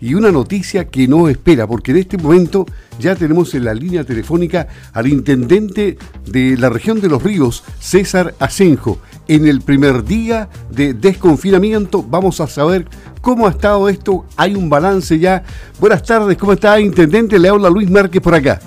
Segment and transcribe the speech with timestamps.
[0.00, 2.64] y una noticia que no espera, porque en este momento
[2.98, 8.34] ya tenemos en la línea telefónica al intendente de la región de los ríos, César
[8.38, 8.98] Asenjo.
[9.28, 12.86] En el primer día de desconfinamiento vamos a saber
[13.20, 14.24] cómo ha estado esto.
[14.36, 15.42] Hay un balance ya.
[15.78, 17.38] Buenas tardes, ¿cómo está, intendente?
[17.38, 18.58] Le habla Luis Márquez por acá.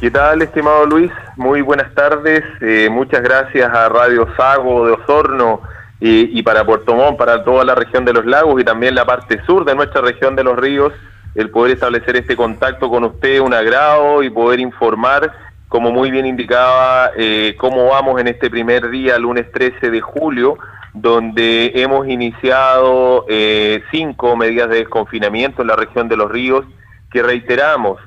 [0.00, 1.10] ¿Qué tal, estimado Luis?
[1.36, 2.42] Muy buenas tardes.
[2.60, 5.62] Eh, muchas gracias a Radio Sago de Osorno
[5.98, 9.42] y, para Puerto Montt, para toda la región de los lagos y también la parte
[9.46, 10.92] sur de nuestra región de los ríos,
[11.34, 15.32] el poder establecer este contacto con usted, un agrado y poder informar,
[15.68, 20.58] como muy bien indicaba, eh, cómo vamos en este primer día, lunes 13 de julio,
[20.92, 26.64] donde hemos iniciado eh, cinco medidas de desconfinamiento en la región de los ríos,
[27.10, 27.98] que reiteramos,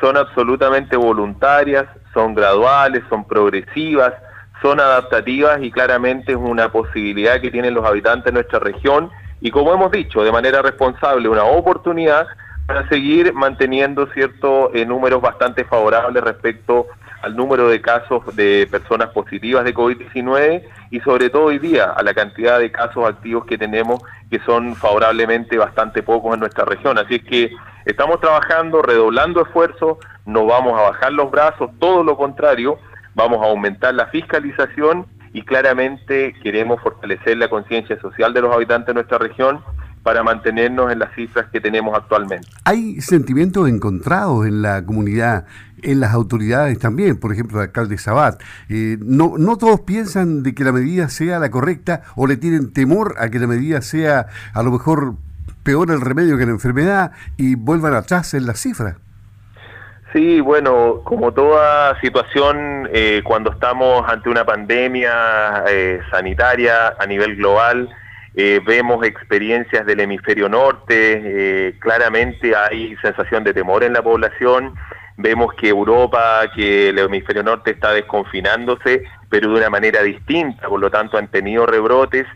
[0.00, 4.14] son absolutamente voluntarias, son graduales, son progresivas,
[4.62, 9.50] son adaptativas y claramente es una posibilidad que tienen los habitantes de nuestra región y
[9.50, 12.26] como hemos dicho, de manera responsable, una oportunidad
[12.66, 16.86] para seguir manteniendo ciertos eh, números bastante favorables respecto
[17.22, 22.02] al número de casos de personas positivas de COVID-19 y sobre todo hoy día a
[22.02, 26.98] la cantidad de casos activos que tenemos que son favorablemente bastante pocos en nuestra región.
[26.98, 27.50] Así es que
[27.86, 32.78] estamos trabajando, redoblando esfuerzos, no vamos a bajar los brazos, todo lo contrario,
[33.18, 38.86] vamos a aumentar la fiscalización y claramente queremos fortalecer la conciencia social de los habitantes
[38.86, 39.58] de nuestra región
[40.04, 42.46] para mantenernos en las cifras que tenemos actualmente.
[42.64, 45.46] Hay sentimientos encontrados en la comunidad,
[45.82, 48.40] en las autoridades también, por ejemplo, el alcalde Sabat.
[48.68, 52.72] Eh, no, no todos piensan de que la medida sea la correcta o le tienen
[52.72, 55.16] temor a que la medida sea a lo mejor
[55.64, 58.94] peor el remedio que la enfermedad y vuelvan atrás en las cifras.
[60.12, 67.36] Sí, bueno, como toda situación, eh, cuando estamos ante una pandemia eh, sanitaria a nivel
[67.36, 67.90] global,
[68.34, 74.74] eh, vemos experiencias del hemisferio norte, claramente hay sensación de temor en la población,
[75.18, 80.80] vemos que Europa, que el hemisferio norte está desconfinándose, pero de una manera distinta, por
[80.80, 82.26] lo tanto han tenido rebrotes.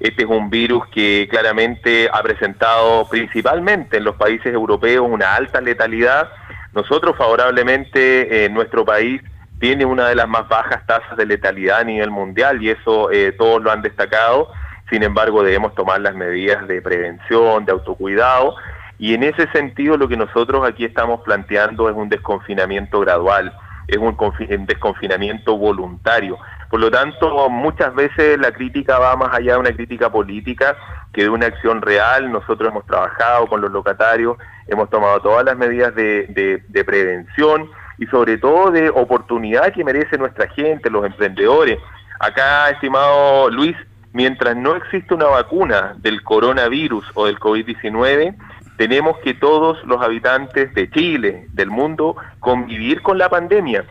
[0.00, 5.60] Este es un virus que claramente ha presentado principalmente en los países europeos una alta
[5.60, 6.28] letalidad
[6.74, 9.22] nosotros favorablemente, en nuestro país
[9.60, 13.32] tiene una de las más bajas tasas de letalidad a nivel mundial y eso eh,
[13.32, 14.48] todos lo han destacado.
[14.90, 18.56] Sin embargo, debemos tomar las medidas de prevención, de autocuidado
[19.02, 23.52] y en ese sentido lo que nosotros aquí estamos planteando es un desconfinamiento gradual,
[23.88, 24.16] es un,
[24.64, 26.38] desconfinamiento voluntario.
[26.72, 30.74] Por lo tanto, muchas veces la crítica va más allá de una crítica política
[31.12, 32.32] que de una acción real.
[32.32, 34.38] Nosotros hemos trabajado con los locatarios,
[34.68, 37.68] hemos tomado todas las medidas de, prevención
[37.98, 41.78] y sobre todo de oportunidad que merece nuestra gente, los emprendedores.
[42.18, 43.76] Acá, estimado Luis,
[44.14, 48.34] mientras no existe una vacuna del coronavirus o del COVID-19,
[48.78, 53.84] tenemos que todos los habitantes de Chile, del mundo, convivir con la pandemia.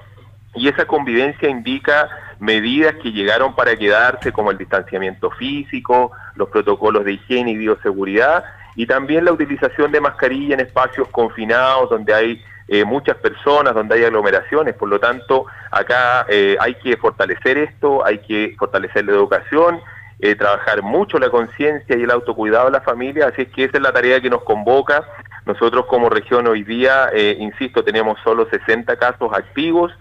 [0.55, 2.09] Y esa convivencia indica
[2.41, 8.43] medidas que llegaron para quedarse, como el distanciamiento físico, los protocolos de higiene y bioseguridad,
[8.75, 13.93] y también la utilización de mascarilla en espacios confinados donde hay eh, muchas personas, donde
[13.93, 14.73] hay aglomeraciones.
[14.73, 19.79] Por lo tanto, acá eh, hay que fortalecer esto, hay que fortalecer la educación,
[20.19, 23.77] eh, trabajar mucho la conciencia y el autocuidado de la familia, así es que esa
[23.77, 25.03] es la tarea que nos convoca.
[25.45, 27.09] Nosotros como región hoy día,
[27.39, 29.91] insisto, tenemos solo 60 casos activos,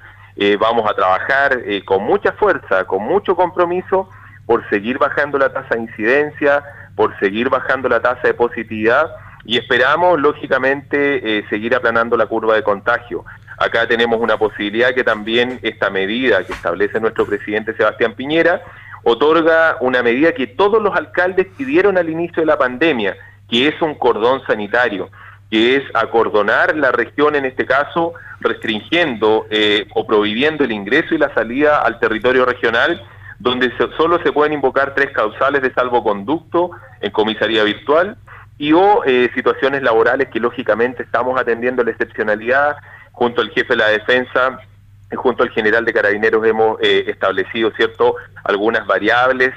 [0.43, 4.09] eh, vamos a trabajar eh, con mucha fuerza, con mucho compromiso
[4.47, 6.65] por seguir bajando la tasa de incidencia,
[6.97, 9.11] por seguir bajando la tasa de positividad
[9.45, 13.23] y esperamos, lógicamente, eh, seguir aplanando la curva de contagio.
[13.59, 18.62] Acá tenemos una posibilidad que también esta medida que establece nuestro presidente Sebastián Piñera
[19.03, 23.15] otorga una medida que todos los alcaldes pidieron al inicio de la pandemia,
[23.47, 25.11] que es un cordón sanitario
[25.50, 31.19] que es acordonar la región, en este caso, restringiendo eh, o prohibiendo el ingreso y
[31.19, 33.03] la salida al territorio regional,
[33.38, 38.16] donde solo se pueden invocar tres causales de salvoconducto en comisaría virtual
[38.59, 42.77] y o eh, situaciones laborales que lógicamente estamos atendiendo la excepcionalidad
[43.13, 44.60] junto al jefe de la defensa
[45.16, 48.15] junto al general de carabineros hemos eh, establecido cierto
[48.45, 49.51] algunas variables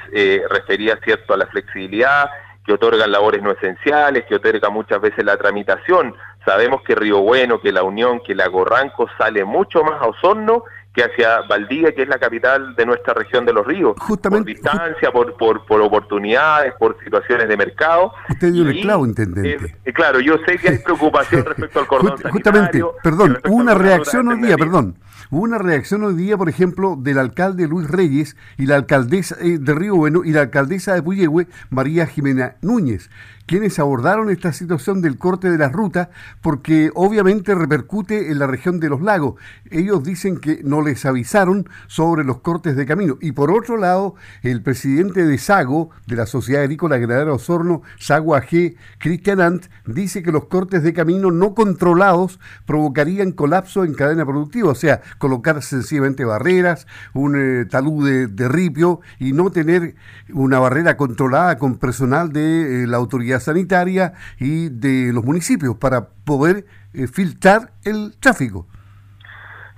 [0.50, 2.30] referidas cierto a la flexibilidad
[2.66, 6.16] que otorgan labores no esenciales, que otorga muchas veces la tramitación.
[6.46, 10.64] Sabemos que Río Bueno, que La Unión, que Lago Ranco sale mucho más a Osorno
[10.94, 13.96] que hacia Valdivia, que es la capital de nuestra región de los ríos.
[13.98, 18.14] Justamente, por distancia, por, por, oportunidades, por situaciones de mercado.
[18.30, 19.66] Usted dio el clavo, intendente.
[19.66, 24.28] Eh, eh, claro, yo sé que hay preocupación respecto al cordón Justamente, perdón, una reacción
[24.28, 24.96] hoy día, perdón.
[25.34, 29.58] Hubo una reacción hoy día, por ejemplo, del alcalde Luis Reyes y la alcaldesa eh,
[29.58, 33.10] de Río Bueno y la alcaldesa de Puyehue, María Jimena Núñez,
[33.46, 36.10] quienes abordaron esta situación del corte de las rutas
[36.42, 39.36] porque obviamente repercute en la región de los lagos.
[39.70, 43.18] Ellos dicen que no les avisaron sobre los cortes de camino.
[43.22, 48.36] Y por otro lado, el presidente de Sago, de la Sociedad Agrícola Ganadera Osorno, Sago
[48.36, 54.26] AG, Cristian Ant, dice que los cortes de camino no controlados provocarían colapso en cadena
[54.26, 59.96] productiva, o sea, colocar sencillamente barreras, un eh, talud de, ripio y no tener
[60.34, 66.10] una barrera controlada con personal de eh, la autoridad sanitaria y de los municipios para
[66.26, 68.68] poder eh, filtrar el tráfico.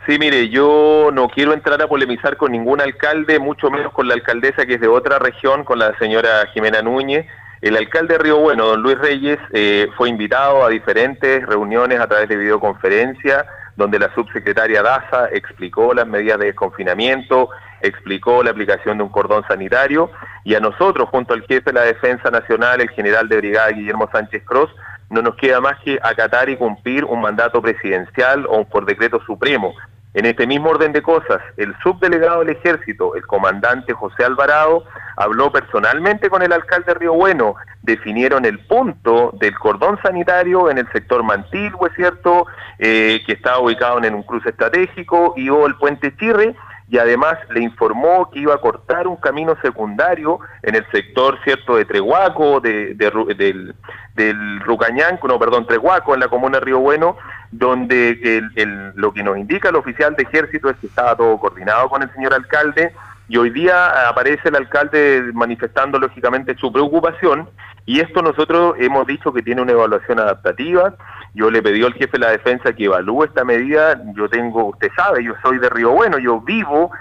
[0.07, 4.13] Sí, mire, yo no quiero entrar a polemizar con ningún alcalde, mucho menos con la
[4.13, 7.25] alcaldesa que es de otra región, con la señora Jimena Núñez.
[7.62, 12.07] El alcalde de Río Bueno, don Luis Reyes, eh, fue invitado a diferentes reuniones a
[12.07, 17.50] través de videoconferencia, donde la subsecretaria Daza explicó las medidas de desconfinamiento,
[17.86, 20.10] explicó la aplicación de un cordón sanitario,
[20.44, 24.10] y a nosotros, junto al jefe de la Defensa Nacional, el general de brigada Guillermo
[24.12, 24.70] Sánchez Cross,
[25.10, 29.74] no nos queda más que acatar y cumplir un mandato presidencial o por decreto supremo.
[30.16, 34.86] En este mismo orden de cosas, el subdelegado del ejército, el comandante José Alvarado,
[35.18, 40.78] habló personalmente con el alcalde de Río Bueno, definieron el punto del cordón sanitario en
[40.78, 42.48] el sector Mantilvo, es cierto,
[42.80, 46.56] eh, que está ubicado en un cruce estratégico, y o el puente Chirre,
[46.88, 51.78] y además le informó que iba a cortar un camino secundario en el sector cierto
[51.78, 53.76] de Trehuaco, de, del,
[54.14, 57.18] del Rucañanco, no, perdón, Trehuaco, en la comuna de Río Bueno,
[57.52, 58.12] donde
[58.56, 62.04] el, lo que nos indica el oficial de ejército es que estaba todo coordinado con
[62.04, 62.94] el señor alcalde
[63.28, 67.50] y hoy día aparece el alcalde manifestando lógicamente su preocupación
[67.86, 70.96] y esto nosotros hemos dicho que tiene una evaluación adaptativa.
[71.36, 74.02] Yo le pedí al jefe de la defensa que evalúe esta medida.
[74.16, 76.92] Yo tengo, usted sabe, yo soy de Río Bueno, yo vivo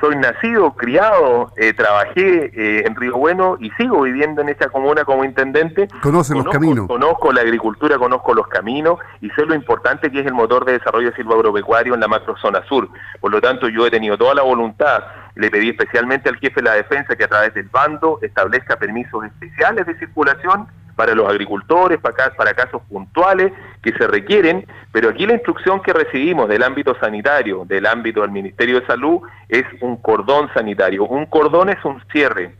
[0.00, 5.04] soy nacido, criado, eh, trabajé eh, en Río Bueno y sigo viviendo en esta comuna
[5.04, 5.88] como intendente.
[6.02, 6.88] Conoce los caminos.
[6.88, 10.72] Conozco la agricultura, conozco los caminos y sé lo importante que es el motor de
[10.72, 12.88] desarrollo silvagropecuario en la macrozona sur.
[13.20, 15.04] Por lo tanto, yo he tenido toda la voluntad.
[15.36, 19.24] Le pedí especialmente al jefe de la defensa que a través del bando establezca permisos
[19.24, 20.66] especiales de circulación
[21.02, 23.52] para los agricultores, para, casos puntuales
[23.82, 28.30] que se requieren, pero aquí la instrucción que recibimos del ámbito sanitario, del ámbito del
[28.30, 31.04] Ministerio de Salud, es un cordón sanitario.
[31.06, 32.54] Un cordón es un cierre,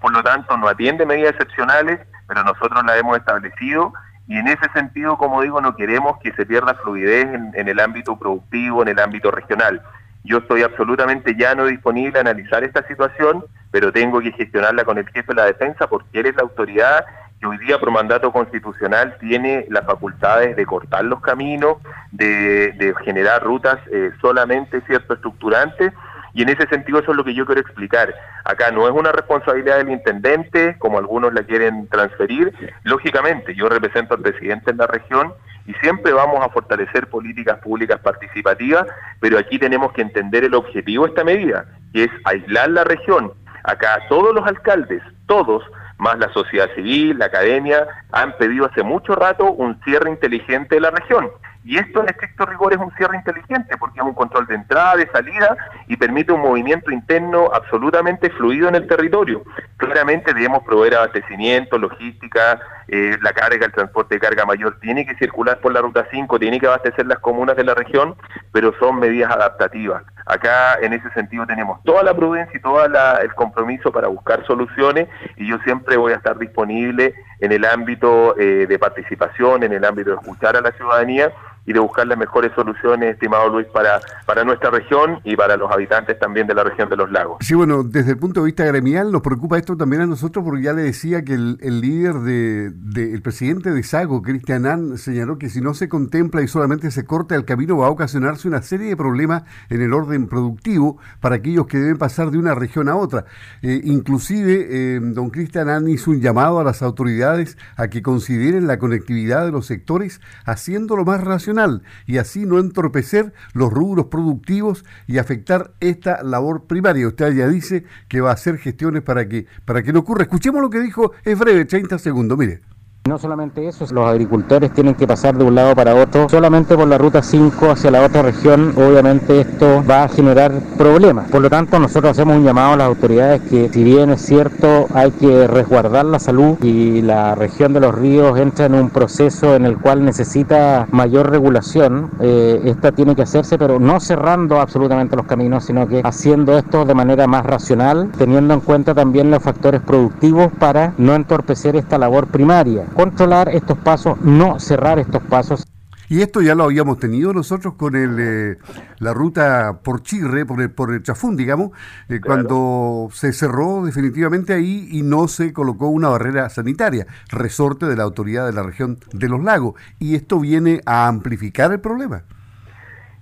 [0.00, 1.98] por lo tanto no atiende medidas excepcionales,
[2.28, 3.92] pero nosotros la hemos establecido
[4.28, 8.16] y en ese sentido, como digo, no queremos que se pierda fluidez en el ámbito
[8.16, 9.82] productivo, en el ámbito regional.
[10.22, 14.96] Yo estoy absolutamente ya no disponible a analizar esta situación, pero tengo que gestionarla con
[14.98, 17.04] el jefe de la defensa porque él es la autoridad
[17.40, 21.78] que hoy día por mandato constitucional tiene las facultades de cortar los caminos,
[22.12, 25.92] de, generar rutas eh, solamente cierto estructurantes
[26.34, 28.14] y en ese sentido eso es lo que yo quiero explicar.
[28.44, 32.52] Acá no es una responsabilidad del intendente, como algunos la quieren transferir.
[32.84, 35.32] Lógicamente, yo represento al presidente en la región
[35.66, 38.86] y siempre vamos a fortalecer políticas públicas participativas,
[39.18, 43.32] pero aquí tenemos que entender el objetivo de esta medida, que es aislar la región.
[43.64, 45.62] Acá todos los alcaldes, todos,
[46.00, 50.80] más la sociedad civil, la academia, han pedido hace mucho rato un cierre inteligente de
[50.80, 51.30] la región.
[51.62, 54.96] Y esto en estricto rigor es un cierre inteligente porque es un control de entrada,
[54.96, 55.56] de salida
[55.88, 59.42] y permite un movimiento interno absolutamente fluido en el territorio.
[59.76, 62.58] Claramente debemos proveer abastecimiento, logística,
[62.92, 66.40] eh, la carga, el transporte de carga mayor tiene que circular por la ruta 5,
[66.40, 68.16] tiene que abastecer las comunas de la región,
[68.50, 70.02] pero son medidas adaptativas.
[70.26, 75.08] Acá en ese sentido tenemos toda la prudencia y todo el compromiso para buscar soluciones
[75.36, 79.84] y yo siempre voy a estar disponible en el ámbito eh, de participación, en el
[79.84, 81.32] ámbito de escuchar a la ciudadanía
[81.70, 85.70] y de buscar las mejores soluciones, estimado Luis, para, para nuestra región y para los
[85.70, 87.36] habitantes también de la región de los lagos.
[87.42, 90.64] Sí, bueno, desde el punto de vista gremial nos preocupa esto también a nosotros porque
[90.64, 92.72] ya le decía que el, líder de,
[93.14, 97.04] el presidente de Sago, Cristian An, señaló que si no se contempla y solamente se
[97.04, 101.36] corta el camino va a ocasionarse una serie de problemas en el orden productivo para
[101.36, 103.26] aquellos que deben pasar de una región a otra.
[103.62, 108.66] Eh, inclusive, eh, don Cristian An hizo un llamado a las autoridades a que consideren
[108.66, 111.59] la conectividad de los sectores haciéndolo más racional
[112.06, 117.06] y así no entorpecer los rubros productivos y afectar esta labor primaria.
[117.06, 120.22] Usted ya dice que va a hacer gestiones para que, para que no ocurra.
[120.22, 122.60] Escuchemos lo que dijo, es breve, 30 segundos, mire.
[123.08, 126.86] No solamente eso, los agricultores tienen que pasar de un lado para otro, solamente por
[126.86, 131.30] la ruta 5 hacia la otra región, obviamente esto va a generar problemas.
[131.30, 134.86] Por lo tanto, nosotros hacemos un llamado a las autoridades que si bien es cierto
[134.92, 139.56] hay que resguardar la salud y la región de los ríos entra en un proceso
[139.56, 145.16] en el cual necesita mayor regulación, eh, esta tiene que hacerse, pero no cerrando absolutamente
[145.16, 149.42] los caminos, sino que haciendo esto de manera más racional, teniendo en cuenta también los
[149.42, 155.66] factores productivos para no entorpecer esta labor primaria controlar estos pasos, no cerrar estos pasos.
[156.10, 158.56] Y esto ya lo habíamos tenido nosotros con el, eh,
[158.98, 161.70] la ruta por Chirre, por el, por el Chafún, digamos,
[162.08, 167.94] eh, cuando se cerró definitivamente ahí y no se colocó una barrera sanitaria, resorte de
[167.94, 169.80] la autoridad de la región de los lagos.
[170.00, 172.24] Y esto viene a amplificar el problema.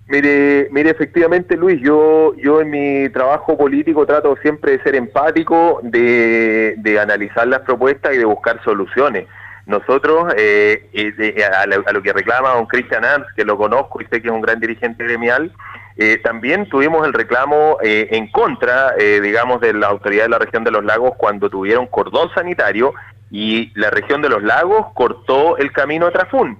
[0.09, 5.81] Mire, mire, efectivamente, Luis, yo, yo en mi trabajo político trato siempre de ser empático,
[5.83, 9.27] de, de analizar las propuestas y de buscar soluciones.
[9.69, 10.89] Nosotros, eh,
[11.55, 14.41] a, lo, que reclama don Cristian Ans, que lo conozco y sé que es un
[14.41, 15.53] gran dirigente gremial,
[15.99, 20.65] eh, también tuvimos el reclamo eh, en contra, digamos, de la autoridad de la región
[20.65, 22.95] de los lagos cuando tuvieron cordón sanitario
[23.31, 26.59] y la región de los lagos cortó el camino a Trafún.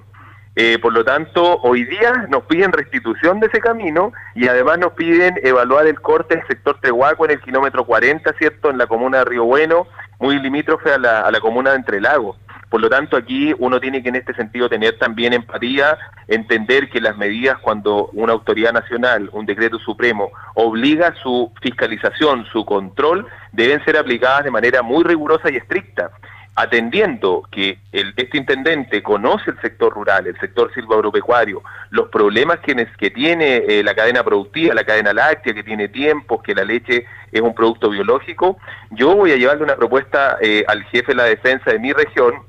[0.83, 5.41] por lo tanto, hoy día nos piden restitución de ese camino y además nos piden
[5.43, 9.25] evaluar el corte del sector Tehuaco en el kilómetro 40, ¿cierto?, en la comuna de
[9.25, 9.87] Río Bueno,
[10.19, 12.37] muy limítrofe a la, a la comuna de Entre Lagos.
[12.71, 15.97] Por lo tanto, aquí uno tiene que en este sentido tener también empatía,
[16.27, 22.65] entender que las medidas cuando una autoridad nacional, un decreto supremo, obliga su fiscalización, su
[22.65, 26.11] control, deben ser aplicadas de manera muy rigurosa y estricta
[26.59, 33.11] atendiendo que el, este intendente conoce el sector rural, el sector silvagropecuario, los problemas que,
[33.11, 37.41] tiene eh, la cadena productiva, la cadena láctea, que tiene tiempos, que la leche es
[37.41, 38.59] un producto biológico,
[38.91, 42.48] yo voy a llevarle una propuesta eh, al jefe de la defensa de mi región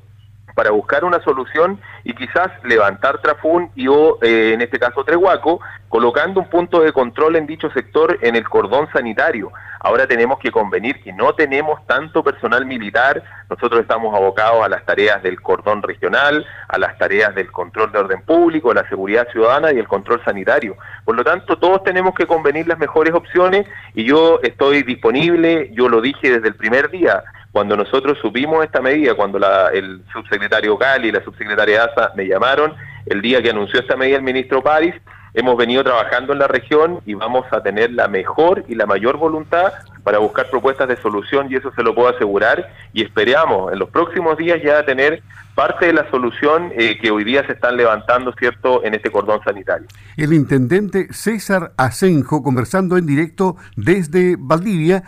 [0.60, 5.62] para buscar una solución y quizás levantar Trafún y o, eh, en este caso Trehuaco,
[5.88, 9.54] colocando un punto de control en dicho sector en el cordón sanitario.
[9.80, 14.86] Ahora tenemos que convenir que no tenemos tanto personal militar, nosotros estamos abocados a las
[14.86, 19.72] tareas del cordón regional, a las tareas del control de orden público, la seguridad ciudadana
[19.72, 20.76] y el control sanitario.
[21.06, 25.88] Por lo tanto, todos tenemos que convenir las mejores opciones y yo estoy disponible, yo
[25.88, 29.40] lo dije desde el primer día, cuando nosotros subimos esta medida, cuando
[29.74, 32.74] el subsecretario Gali y la subsecretaria Asa me llamaron,
[33.06, 34.94] el día que anunció esta medida el ministro París,
[35.34, 39.18] hemos venido trabajando en la región y vamos a tener la mejor y la mayor
[39.18, 43.80] voluntad para buscar propuestas de solución y eso se lo puedo asegurar y esperamos en
[43.80, 45.22] los próximos días ya tener
[45.56, 49.42] parte de la solución eh, que hoy día se están levantando, ¿cierto?, en este cordón
[49.44, 49.88] sanitario.
[50.16, 55.04] El intendente César Asenjo conversando en directo desde Valdivia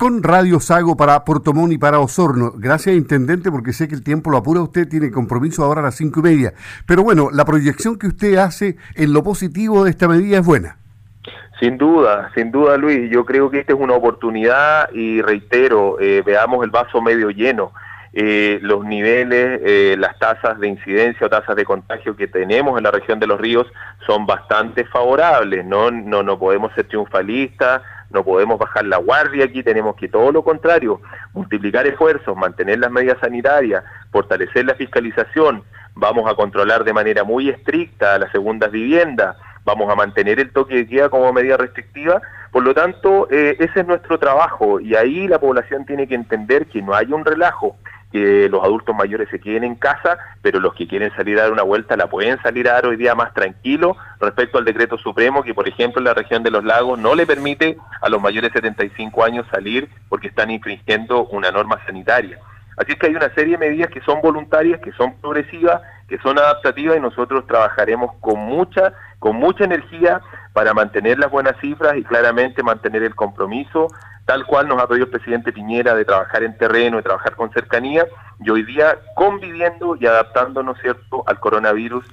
[0.00, 2.52] con Radio Sago para Portomón y para Osorno.
[2.56, 5.96] Gracias, Intendente, porque sé que el tiempo lo apura usted, tiene compromiso ahora a las
[5.96, 6.54] cinco y media.
[6.86, 10.78] Pero bueno, la proyección que usted hace en lo positivo de esta medida es buena.
[11.60, 13.10] Sin duda, sin duda, Luis.
[13.10, 17.72] Yo creo que esta es una oportunidad y reitero, eh, veamos el vaso medio lleno.
[18.14, 22.84] Eh, los niveles, eh, las tasas de incidencia o tasas de contagio que tenemos en
[22.84, 23.66] la región de los ríos
[24.06, 25.66] son bastante favorables.
[25.66, 30.32] No, no, no podemos ser triunfalistas no podemos bajar la guardia aquí, tenemos que todo
[30.32, 31.00] lo contrario,
[31.32, 35.62] multiplicar esfuerzos, mantener las medidas sanitarias, fortalecer la fiscalización,
[35.94, 40.76] vamos a controlar de manera muy estricta las segundas viviendas, vamos a mantener el toque
[40.76, 45.28] de queda como medida restrictiva, por lo tanto, eh, ese es nuestro trabajo y ahí
[45.28, 47.76] la población tiene que entender que no hay un relajo,
[48.10, 51.52] que los adultos mayores se queden en casa, pero los que quieren salir a dar
[51.52, 55.42] una vuelta la pueden salir a dar hoy día más tranquilo respecto al decreto supremo
[55.42, 58.52] que, por ejemplo, en la región de los lagos no le permite a los mayores
[58.52, 62.38] de 75 años salir porque están infringiendo una norma sanitaria.
[62.76, 66.18] Así es que hay una serie de medidas que son voluntarias, que son progresivas, que
[66.18, 70.20] son adaptativas y nosotros trabajaremos con mucha, con mucha energía
[70.52, 73.88] para mantener las buenas cifras y claramente mantener el compromiso
[74.30, 77.50] tal cual nos ha pedido el presidente Piñera de trabajar en terreno, de trabajar con
[77.50, 78.06] cercanía,
[78.38, 82.06] y hoy día conviviendo y adaptándonos, ¿cierto?, al coronavirus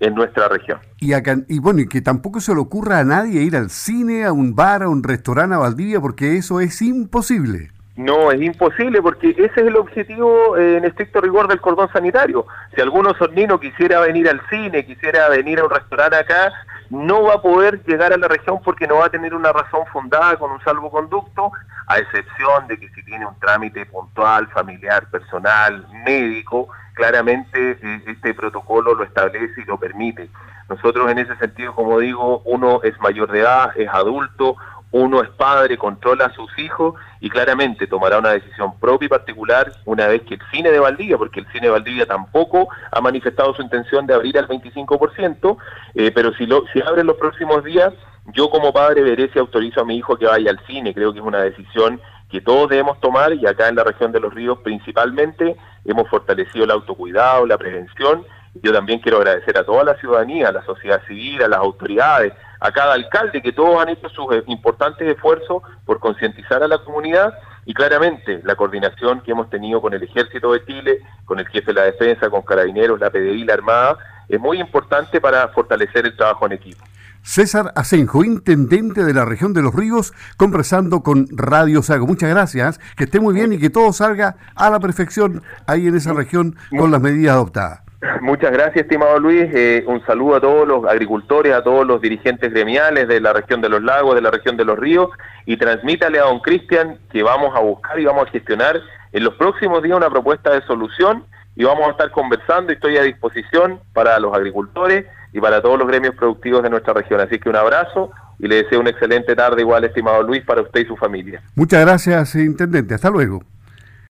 [0.00, 0.80] en nuestra región.
[0.98, 4.24] Y, acá, y bueno, y que tampoco se le ocurra a nadie ir al cine,
[4.24, 7.70] a un bar, a un restaurante a Valdivia, porque eso es imposible.
[7.94, 12.46] No, es imposible porque ese es el objetivo eh, en estricto rigor del cordón sanitario.
[12.74, 16.50] Si alguno sornino quisiera venir al cine, quisiera venir a un restaurante acá,
[16.90, 19.86] no va a poder llegar a la región porque no va a tener una razón
[19.92, 21.52] fundada con un salvoconducto,
[21.86, 28.34] a excepción de que si tiene un trámite puntual, familiar, personal, médico, claramente eh, este
[28.34, 30.28] protocolo lo establece y lo permite.
[30.68, 34.56] Nosotros en ese sentido, como digo, uno es mayor de edad, es adulto,
[34.92, 39.72] uno es padre, controla a sus hijos y claramente tomará una decisión propia y particular
[39.84, 43.54] una vez que el cine de Valdivia, porque el cine de Valdivia tampoco ha manifestado
[43.54, 45.56] su intención de abrir al 25%,
[45.94, 47.92] eh, pero si, lo, si abre en los próximos días,
[48.34, 51.20] yo como padre veré si autorizo a mi hijo que vaya al cine, creo que
[51.20, 54.58] es una decisión que todos debemos tomar y acá en la región de los ríos
[54.60, 58.24] principalmente hemos fortalecido el autocuidado, la prevención.
[58.62, 62.32] Yo también quiero agradecer a toda la ciudadanía, a la sociedad civil, a las autoridades,
[62.60, 66.78] a cada alcalde, que todos han hecho sus eh, importantes esfuerzos por concientizar a la
[66.78, 71.48] comunidad y claramente la coordinación que hemos tenido con el Ejército de Chile, con el
[71.48, 73.98] jefe de la defensa, con Carabineros, la PDI, la Armada,
[74.28, 76.84] es muy importante para fortalecer el trabajo en equipo.
[77.22, 82.06] César Asenjo, intendente de la región de los ríos, conversando con Radio Sago.
[82.06, 85.96] Muchas gracias, que esté muy bien y que todo salga a la perfección ahí en
[85.96, 87.89] esa región con las medidas adoptadas.
[88.22, 89.44] Muchas gracias, estimado Luis.
[89.52, 93.60] Eh, un saludo a todos los agricultores, a todos los dirigentes gremiales de la región
[93.60, 95.10] de los lagos, de la región de los ríos,
[95.44, 98.80] y transmítale a don Cristian que vamos a buscar y vamos a gestionar
[99.12, 101.24] en los próximos días una propuesta de solución
[101.56, 105.78] y vamos a estar conversando y estoy a disposición para los agricultores y para todos
[105.78, 107.20] los gremios productivos de nuestra región.
[107.20, 110.80] Así que un abrazo y le deseo una excelente tarde igual, estimado Luis, para usted
[110.80, 111.42] y su familia.
[111.54, 112.94] Muchas gracias, Intendente.
[112.94, 113.42] Hasta luego.